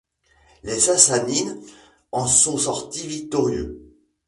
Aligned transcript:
Les 0.63 0.79
Sassanides 0.79 1.59
en 2.11 2.25
sont 2.25 2.57
sortis 2.57 3.05
victorieux. 3.05 3.79